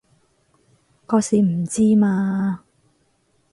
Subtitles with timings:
[1.05, 2.63] 嗰時唔知嘛